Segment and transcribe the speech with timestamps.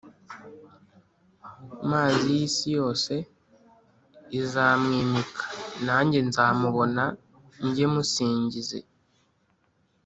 [1.89, 3.13] Maz’iyi si yose-
[4.39, 5.43] izamwimika;
[5.85, 7.03] najye nzamubona-
[7.65, 8.79] njyemusingize.